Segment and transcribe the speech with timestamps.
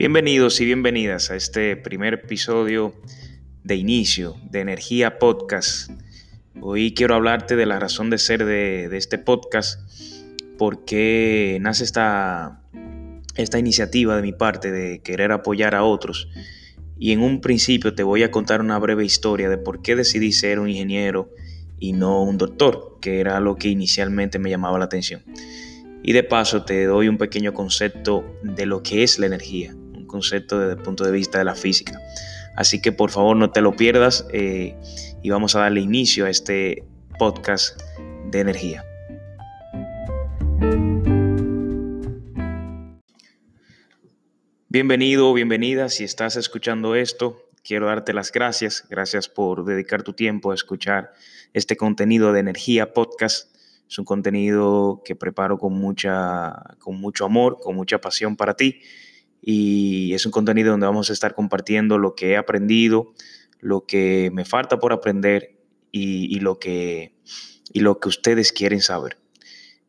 [0.00, 2.94] Bienvenidos y bienvenidas a este primer episodio
[3.64, 5.90] de inicio de Energía Podcast.
[6.58, 9.78] Hoy quiero hablarte de la razón de ser de, este podcast,
[10.56, 12.62] por qué nace esta,
[13.36, 16.28] esta iniciativa de mi parte de querer apoyar a otros.
[16.98, 20.32] Y en un principio te voy a contar una breve historia de por qué decidí
[20.32, 21.28] ser un ingeniero
[21.78, 25.22] y no un doctor, que era lo que inicialmente me llamaba la atención.
[26.02, 29.76] Y de paso te doy un pequeño concepto de lo que es la energía
[30.10, 31.98] concepto desde el punto de vista de la física.
[32.56, 34.76] Así que por favor no te lo pierdas eh,
[35.22, 36.84] y vamos a darle inicio a este
[37.18, 37.80] podcast
[38.30, 38.84] de energía.
[44.68, 47.48] Bienvenido o bienvenida si estás escuchando esto.
[47.62, 48.86] Quiero darte las gracias.
[48.88, 51.12] Gracias por dedicar tu tiempo a escuchar
[51.52, 53.54] este contenido de Energía Podcast.
[53.88, 58.80] Es un contenido que preparo con, mucha, con mucho amor, con mucha pasión para ti
[59.42, 63.12] y es un contenido donde vamos a estar compartiendo lo que he aprendido,
[63.60, 65.58] lo que me falta por aprender
[65.92, 67.14] y, lo, que,
[67.72, 69.18] y lo que ustedes quieren saber.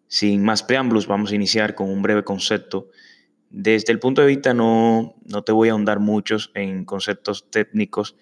[0.08, 2.90] Sin más preámbulos, vamos a iniciar con un breve concepto.
[3.50, 8.16] Desde el punto de vista no, no te voy a ahondar muchos en conceptos técnicos,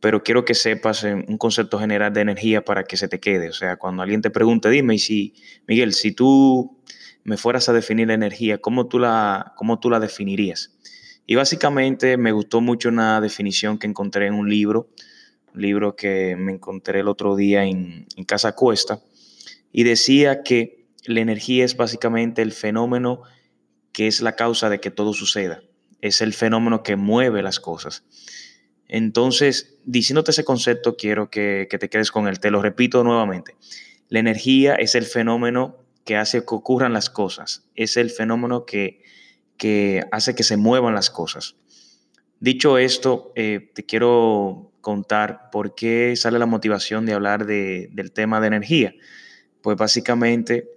[0.00, 3.48] pero quiero que sepas un concepto general de energía para que se te quede.
[3.48, 5.34] O sea, cuando alguien te pregunte, dime, si,
[5.66, 6.78] Miguel, si tú
[7.24, 10.73] me fueras a definir la energía, ¿cómo tú la, cómo tú la definirías?
[11.26, 14.88] Y básicamente me gustó mucho una definición que encontré en un libro,
[15.54, 19.00] un libro que me encontré el otro día en, Casa Cuesta,
[19.72, 23.22] y decía que la energía es básicamente el fenómeno
[23.92, 25.62] que es la causa de que todo suceda,
[26.00, 28.04] es el fenómeno que mueve las cosas.
[28.86, 32.38] Entonces, diciéndote ese concepto, quiero que, que te quedes con él.
[32.38, 33.56] Te lo repito nuevamente.
[34.08, 37.64] La energía es el fenómeno que hace que ocurran las cosas.
[37.74, 39.00] Es el fenómeno que
[39.56, 41.56] que hace que se muevan las cosas.
[42.40, 48.40] Dicho esto, eh, te quiero contar por qué sale la motivación de hablar del tema
[48.40, 48.94] de energía.
[49.62, 50.68] Pues básicamente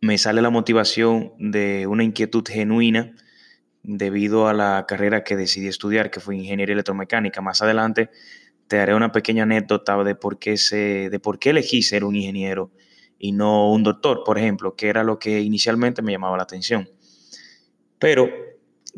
[0.00, 3.14] me sale la motivación de una inquietud genuina
[3.82, 7.40] debido a la carrera que decidí estudiar, que fue ingeniería electromecánica.
[7.40, 8.10] Más adelante
[8.68, 12.16] te haré una pequeña anécdota de por qué, se, de por qué elegí ser un
[12.16, 12.70] ingeniero
[13.18, 16.88] y no un doctor, por ejemplo, que era lo que inicialmente me llamaba la atención.
[17.98, 18.30] Pero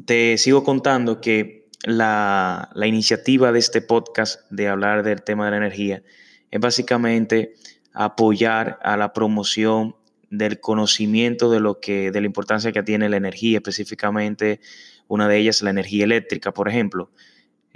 [0.04, 5.56] te sigo contando que la, iniciativa de este podcast de hablar del tema de la
[5.58, 6.02] energía
[6.50, 7.54] es básicamente
[7.92, 9.96] apoyar a la promoción
[10.30, 14.60] del conocimiento de lo que de la importancia que tiene la energía específicamente
[15.06, 17.10] una de ellas la energía eléctrica por ejemplo.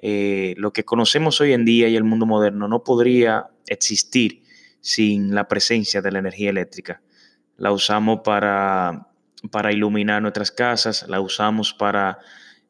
[0.04, 4.42] Eh, lo que conocemos hoy en día y el mundo moderno no podría existir
[4.80, 7.00] sin la presencia de la energía eléctrica.
[7.56, 9.11] La usamos para
[9.50, 12.18] para iluminar nuestras casas, la usamos para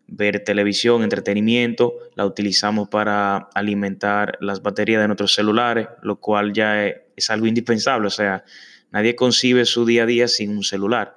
[0.06, 6.86] ver televisión, entretenimiento, la utilizamos para alimentar las baterías de nuestros celulares, lo cual ya
[6.86, 8.44] es algo indispensable, o sea,
[8.90, 11.16] nadie concibe su día a día sin un celular.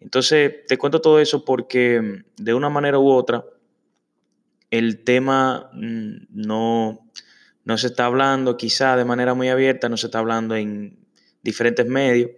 [0.00, 3.44] Entonces, te cuento todo eso porque mm, de una manera u otra,
[4.70, 7.10] el tema mm, no,
[7.64, 10.98] no se está hablando quizá de manera muy abierta, no se está hablando en
[11.42, 12.30] diferentes medios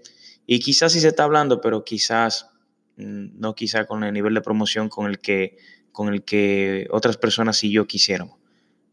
[0.46, 2.50] y quizás sí se está hablando, pero quizás
[2.96, 5.56] mm, no quizá con el nivel de promoción con el que,
[5.92, 8.38] con el que otras personas y yo quisiéramos.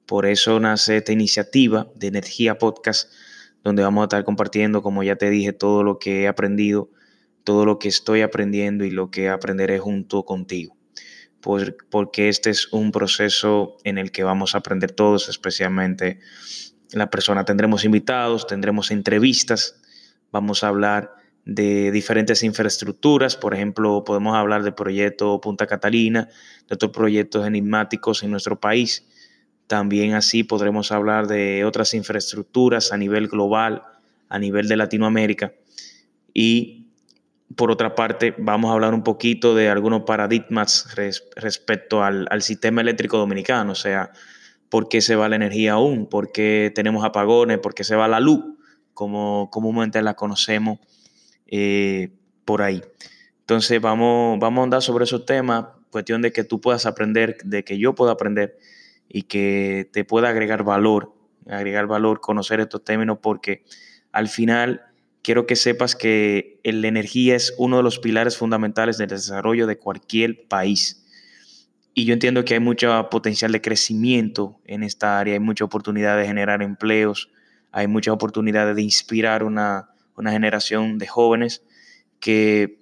[0.05, 3.11] Por eso nace esta iniciativa de Energía Podcast,
[3.63, 6.89] donde vamos a estar compartiendo, como ya te dije, todo lo que he aprendido,
[7.43, 10.75] todo lo que estoy aprendiendo y lo que aprenderé junto contigo.
[11.41, 16.19] porque este es un proceso en el que vamos a aprender todos, especialmente
[16.91, 17.45] la persona.
[17.45, 19.79] Tendremos invitados, tendremos entrevistas,
[20.31, 21.18] vamos a hablar
[21.49, 23.35] de diferentes infraestructuras.
[23.35, 26.29] Por ejemplo, podemos hablar del proyecto Punta Catalina,
[26.67, 29.07] de otros proyectos enigmáticos en nuestro país.
[29.67, 33.83] También así podremos hablar de otras infraestructuras a nivel global,
[34.29, 35.53] a nivel de Latinoamérica.
[36.33, 36.87] Y
[37.55, 40.87] por otra parte, vamos a hablar un poquito de algunos paradigmas
[41.35, 44.11] respecto al, sistema eléctrico dominicano, o sea,
[44.69, 48.07] por qué se va la energía aún, por qué tenemos apagones, por qué se va
[48.07, 48.45] la luz,
[48.93, 50.77] como comúnmente la conocemos
[51.51, 52.09] eh,
[52.45, 52.81] por ahí.
[53.41, 57.63] Entonces vamos, vamos a andar sobre esos temas, cuestión de que tú puedas aprender, de
[57.63, 58.57] que yo pueda aprender
[59.07, 61.13] y que te pueda agregar valor,
[61.47, 63.63] agregar valor, conocer estos términos, porque
[64.11, 64.83] al final
[65.23, 69.77] quiero que sepas que la energía es uno de los pilares fundamentales del desarrollo de
[69.77, 71.05] cualquier país.
[71.95, 76.17] Y yo entiendo que hay mucho potencial de crecimiento en esta área, hay mucha oportunidad
[76.17, 77.31] de generar empleos,
[77.71, 81.63] hay mucha oportunidad de inspirar una, una generación de jóvenes
[82.19, 82.79] que,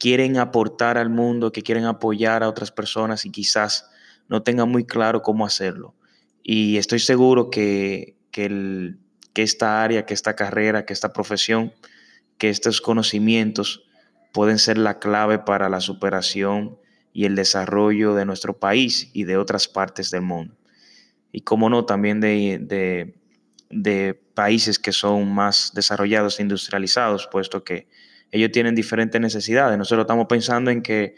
[0.00, 3.90] quieren aportar al mundo, que quieren apoyar a otras personas y quizás
[4.28, 5.94] no tengan muy claro cómo hacerlo.
[6.42, 8.96] Y estoy seguro que, que,
[9.34, 11.74] esta área, que esta carrera, que esta profesión,
[12.38, 13.84] que estos conocimientos
[14.32, 16.78] pueden ser la clave para la superación
[17.12, 20.56] y el desarrollo de nuestro país y de otras partes del mundo.
[21.30, 23.19] Y como no, también de,
[24.34, 27.88] países que son más desarrollados e industrializados, puesto que
[28.32, 29.78] ellos tienen diferentes necesidades.
[29.78, 31.14] Nosotros estamos pensando en que,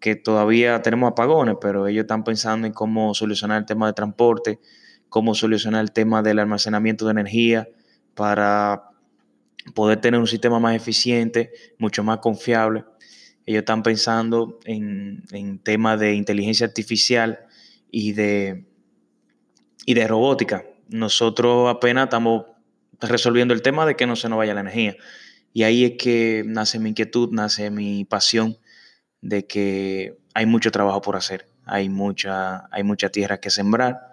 [0.00, 4.60] que todavía tenemos apagones, pero ellos están pensando en cómo solucionar el tema de transporte,
[5.08, 7.68] cómo solucionar el tema del almacenamiento de energía
[8.14, 8.90] para
[9.74, 12.84] poder tener un sistema más eficiente, mucho más confiable.
[13.46, 17.40] Ellos están pensando en, en temas de inteligencia artificial
[17.90, 18.64] y de,
[19.84, 20.64] y de robótica.
[20.92, 22.44] Nosotros apenas estamos
[23.00, 24.96] resolviendo el tema de que no se nos vaya la energía.
[25.52, 28.58] Y ahí es que nace mi inquietud, nace mi pasión
[29.20, 34.12] de que hay mucho trabajo por hacer, hay mucha, hay mucha tierra que sembrar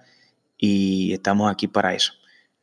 [0.57, 2.13] y estamos aquí para eso.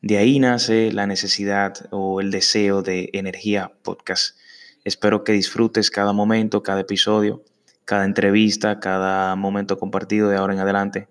[0.02, 4.36] De ahí nace la necesidad o el deseo de Energía Podcast.
[4.84, 7.42] Espero que disfrutes cada momento, cada episodio,
[7.84, 11.08] cada entrevista, cada momento compartido de ahora en adelante.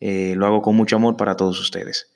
[0.00, 2.09] Eh, lo hago con mucho amor para todos ustedes.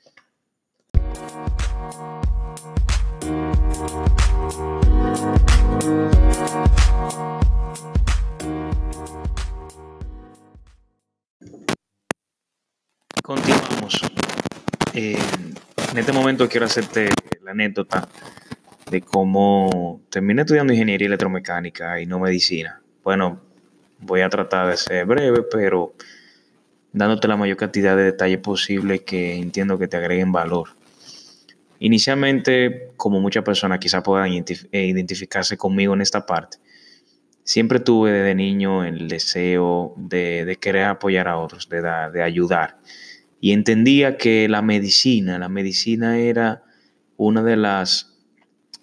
[13.24, 14.02] Continuamos.
[14.92, 15.16] Eh,
[15.92, 17.08] en este momento quiero hacerte
[17.42, 18.06] la anécdota
[18.90, 22.82] de cómo terminé estudiando ingeniería electromecánica y no medicina.
[23.02, 23.40] Bueno,
[23.98, 25.94] voy a tratar de ser breve, pero
[26.92, 30.76] dándote la mayor cantidad de detalles posible que entiendo que te agreguen valor.
[31.78, 36.58] Inicialmente, como muchas personas quizás puedan eh, identificarse conmigo en esta parte,
[37.42, 41.80] siempre tuve desde niño el deseo de, querer apoyar a otros, de,
[42.12, 42.76] de ayudar
[43.44, 46.62] y entendía que la medicina, la medicina era
[47.19, 48.17] una de las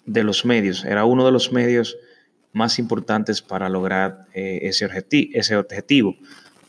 [0.06, 1.96] de los medios, era uno de los medios
[2.52, 4.88] más importantes para lograr eh, ese,
[5.32, 6.14] ese objetivo,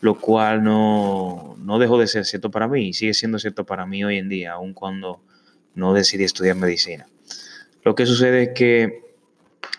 [0.02, 3.86] lo cual no, no, dejó de ser cierto para mí y sigue siendo cierto para
[3.86, 5.22] mí hoy en día, aun cuando
[5.76, 7.06] no decidí estudiar medicina.
[7.84, 9.04] Lo que sucede es que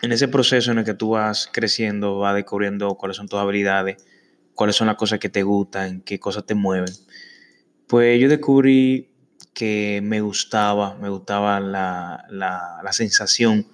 [0.01, 3.97] en ese proceso en el que tú vas creciendo, vas descubriendo cuáles son tus habilidades,
[4.53, 6.93] cuáles son las cosas que te gustan, qué cosas te mueven.
[7.87, 9.09] Pues yo descubrí
[9.53, 13.67] que me gustaba, me gustaba la, sensación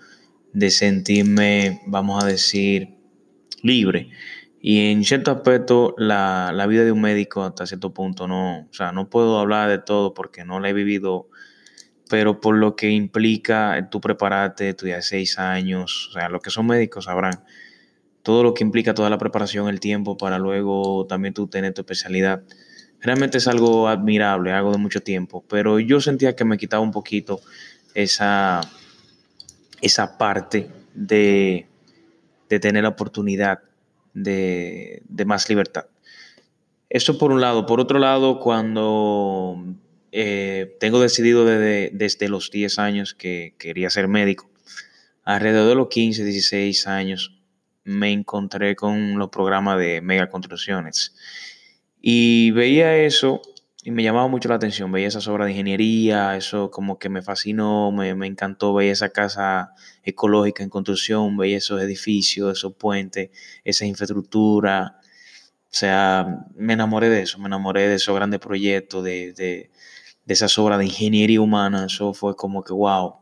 [0.54, 2.96] de sentirme, vamos a decir,
[3.64, 4.10] libre.
[4.62, 8.92] Y en cierto aspecto, la, vida de un médico hasta cierto punto no, o sea,
[8.92, 11.30] no puedo hablar de todo porque no la he vivido,
[12.10, 16.68] pero por lo que implica tú prepararte, estudiar seis años, o sea, los que son
[16.68, 17.44] médicos sabrán
[18.24, 21.82] todo lo que implica toda la preparación, el tiempo para luego también tú tener tu
[21.82, 22.44] especialidad
[23.02, 26.92] realmente es algo admirable, algo de mucho tiempo, pero yo sentía que me quitaba un
[26.92, 27.42] poquito
[27.94, 28.62] esa,
[29.82, 31.68] esa parte de,
[32.48, 33.60] tener la oportunidad
[34.14, 35.86] de, más libertad.
[36.90, 37.66] Eso por un lado.
[37.66, 39.64] Por otro lado, cuando
[40.12, 44.50] eh, tengo decidido desde, desde, los 10 años que quería ser médico,
[45.24, 47.40] alrededor de los 15, 16 años,
[47.84, 51.16] me encontré con los programas de megaconstrucciones
[52.02, 53.42] y veía eso
[53.84, 57.22] y me llamaba mucho la atención, veía esas obras de ingeniería, eso como que me
[57.24, 63.32] fascinó, me, encantó, veía esa casa ecológica en construcción, veía esos edificios, esos puentes,
[63.64, 65.00] esa infraestructura.
[65.66, 69.72] O sea, me enamoré de eso, me enamoré de esos grandes proyectos, de, de,
[70.26, 71.86] de esas obras de ingeniería humana.
[71.88, 73.16] Eso fue como que, wow,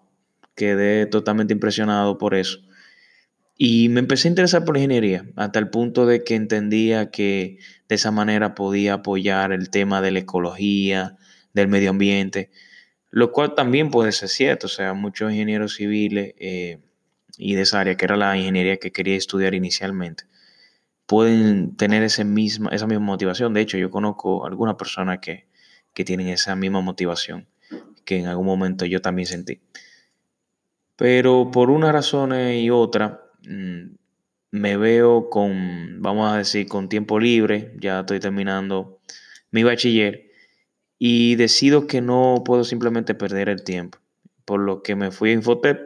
[0.55, 2.59] quedé totalmente impresionado por eso.
[3.61, 7.95] Y me empecé a interesar por ingeniería, hasta el punto de que entendía que de
[7.95, 11.17] esa manera podía apoyar el tema de la ecología,
[11.53, 12.51] del medio ambiente,
[13.09, 14.67] lo cual también puede ser cierto.
[14.67, 16.79] O sea, muchos ingenieros civiles eh,
[17.37, 20.23] y de esa área, que era la ingeniería que quería estudiar inicialmente,
[21.05, 23.53] pueden tener ese misma, esa misma motivación.
[23.53, 25.47] De hecho, yo conozco algunas personas que,
[25.93, 27.49] que tienen esa misma motivación
[28.05, 29.59] que en algún momento yo también sentí.
[30.95, 37.19] Pero por una razón y otra, Mm, me veo con, vamos a decir, con tiempo
[37.19, 38.99] libre, ya estoy terminando
[39.51, 40.29] mi bachiller
[40.97, 43.99] y decido que no puedo simplemente perder el tiempo,
[44.45, 45.79] por lo que me fui a Infotep.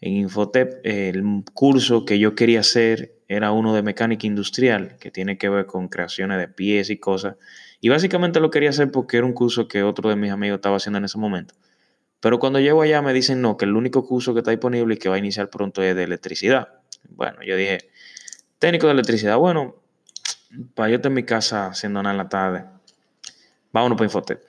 [0.00, 1.22] En Infotep el
[1.52, 5.88] curso que yo quería hacer era uno de mecánica industrial, que tiene que ver con
[5.88, 7.36] creaciones de pies y cosas.
[7.80, 10.76] Y básicamente lo quería hacer porque era un curso que otro de mis amigos estaba
[10.76, 11.54] haciendo en ese momento.
[12.20, 14.98] Pero cuando llego allá me dicen no, que el único curso que está disponible y
[14.98, 16.68] que va a iniciar pronto es de electricidad.
[17.08, 17.90] Bueno, yo dije,
[18.58, 19.38] técnico de electricidad.
[19.38, 19.76] Bueno,
[20.74, 22.64] para yo estar en mi casa haciendo nada en la tarde,
[23.72, 24.40] vámonos para Infotec.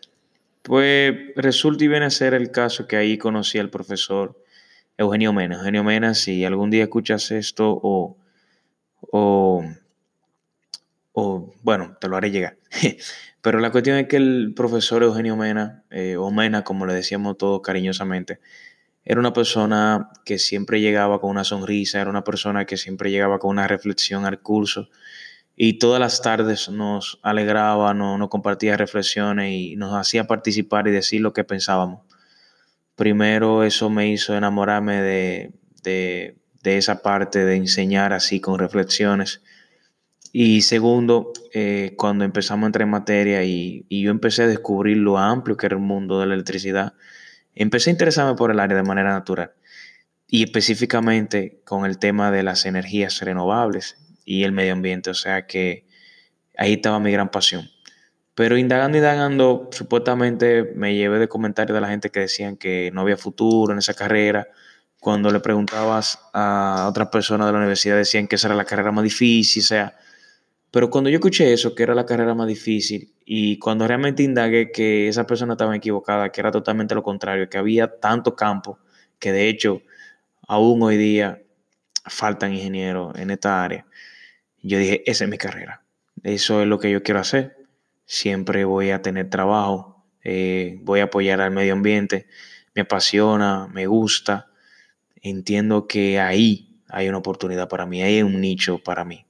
[0.63, 4.37] Pues resulta y viene a ser el caso que ahí conocí al profesor
[4.97, 5.55] Eugenio Mena.
[5.55, 8.17] Eugenio Mena, si algún día escuchas esto o,
[9.11, 9.63] o,
[11.13, 12.57] o bueno, te lo haré llegar.
[13.41, 17.37] Pero la cuestión es que el profesor Eugenio Mena, eh, o Mena, como le decíamos
[17.37, 18.39] todos cariñosamente,
[19.03, 23.39] era una persona que siempre llegaba con una sonrisa, era una persona que siempre llegaba
[23.39, 24.89] con una reflexión al curso
[25.55, 31.21] y todas las tardes nos alegraba, nos, compartía reflexiones y nos hacía participar y decir
[31.21, 32.01] lo que pensábamos.
[32.95, 35.53] Primero eso me hizo enamorarme de,
[35.83, 39.41] de, esa parte de enseñar así con reflexiones.
[40.31, 44.97] Y segundo, eh, cuando empezamos a entrar en materia y, y, yo empecé a descubrir
[44.97, 46.93] lo amplio que era el mundo de la electricidad,
[47.53, 49.51] empecé a interesarme por el área de manera natural
[50.27, 55.09] y específicamente con el tema de las energías renovables y el medio ambiente.
[55.09, 55.85] O sea que
[56.57, 57.69] ahí estaba mi gran pasión.
[58.33, 63.01] Pero indagando, indagando, supuestamente me llevé de comentarios de la gente que decían que no
[63.01, 64.47] había futuro en esa carrera.
[65.01, 68.91] Cuando le preguntabas a otras personas de la universidad decían que esa era la carrera
[68.91, 69.97] más difícil, o sea,
[70.71, 74.71] pero cuando yo escuché eso, que era la carrera más difícil, y cuando realmente indagué
[74.71, 78.79] que esa persona estaba equivocada, que era totalmente lo contrario, que había tanto campo,
[79.19, 79.81] que de hecho
[80.47, 81.41] aún hoy día
[82.05, 83.85] faltan ingenieros en esta área,
[84.63, 85.83] yo dije, esa es mi carrera,
[86.23, 87.57] eso es lo que yo quiero hacer,
[88.05, 92.27] siempre voy a tener trabajo, eh, voy a apoyar al medio ambiente,
[92.75, 94.51] me apasiona, me gusta,
[95.21, 99.25] entiendo que ahí hay una oportunidad para mí, hay un nicho para mí.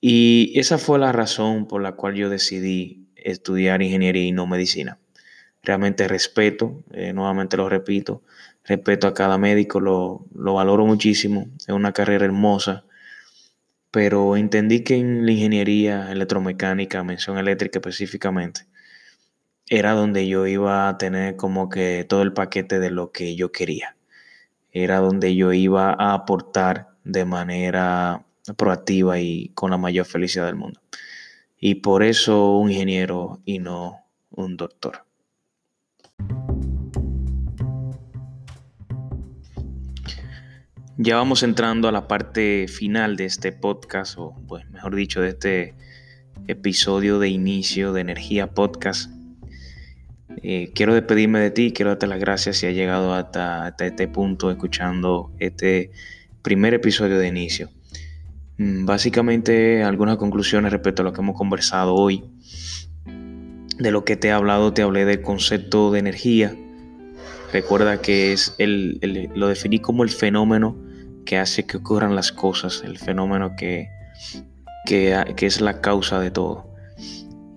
[0.00, 4.98] Y esa fue la razón por la cual yo decidí estudiar ingeniería y no medicina.
[5.62, 8.22] Realmente respeto, eh, nuevamente lo repito,
[8.64, 12.84] respeto a cada médico, lo, lo valoro muchísimo, es una carrera hermosa,
[13.90, 18.66] pero entendí que en la ingeniería electromecánica, mención eléctrica específicamente,
[19.68, 23.52] era donde yo iba a tener como que todo el paquete de lo que yo
[23.52, 23.96] quería.
[24.72, 28.24] Era donde yo iba a aportar de manera
[28.54, 30.80] proactiva y con la mayor felicidad del mundo.
[31.58, 35.04] Y por eso un ingeniero y no un doctor.
[41.00, 45.28] Ya vamos entrando a la parte final de este podcast, o pues mejor dicho, de
[45.28, 45.74] este
[46.48, 49.12] episodio de inicio de Energía Podcast.
[50.42, 54.08] Eh, quiero despedirme de ti, quiero darte las gracias si has llegado hasta, hasta este
[54.08, 55.92] punto escuchando este
[56.42, 57.70] primer episodio de inicio.
[58.58, 62.24] Mm, básicamente algunas conclusiones respecto a lo que hemos conversado hoy.
[63.78, 66.54] De lo que te he hablado, te hablé del concepto de energía.
[67.52, 70.76] Recuerda que es el, lo definí como el fenómeno
[71.24, 73.88] que hace que ocurran las cosas, el fenómeno que,
[74.84, 76.74] que, es la causa de todo.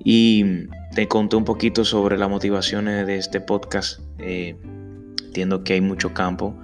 [0.04, 4.00] Y te conté un poquito sobre las motivaciones de este podcast.
[4.20, 4.56] Eh,
[5.26, 6.56] entiendo que hay mucho campo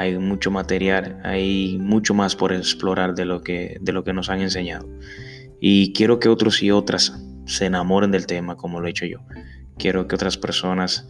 [0.00, 4.30] hay mucho material, hay mucho más por explorar de lo que, de lo que nos
[4.30, 4.88] han enseñado.
[5.60, 9.18] Y quiero que otros y otras se enamoren del tema como lo he hecho yo.
[9.76, 11.06] Quiero que otras personas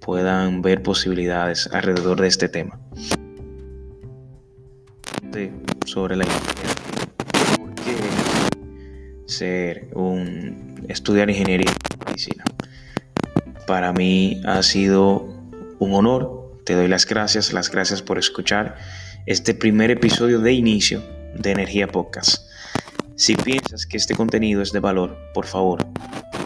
[0.00, 2.78] puedan ver posibilidades alrededor de este tema.
[5.86, 6.24] Sobre la
[7.58, 7.96] ¿Por qué
[9.26, 12.44] ser un estudiar ingeniería y medicina?
[13.66, 15.26] Para mí ha sido
[15.78, 16.35] un honor
[16.66, 18.76] te doy las gracias, las gracias por escuchar
[19.24, 21.00] este primer episodio de inicio
[21.38, 22.50] de Energía Podcast.
[23.14, 25.86] Si piensas que este contenido es de valor, por favor,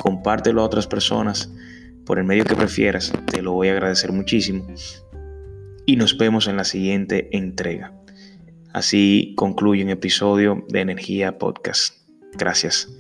[0.02, 1.50] compártelo a otras personas
[2.04, 4.66] por el medio que prefieras, te lo voy a agradecer muchísimo.
[5.86, 7.94] Y nos vemos en la siguiente entrega.
[8.74, 11.94] Así concluye un episodio de Energía Podcast.
[12.34, 12.90] Gracias.